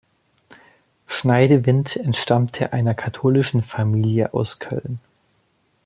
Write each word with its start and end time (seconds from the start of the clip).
Schneidewind 1.05 1.95
entstammte 1.95 2.73
einer 2.73 2.95
katholischen 2.95 3.61
Familie 3.61 4.33
aus 4.33 4.57
Köln. 4.57 4.99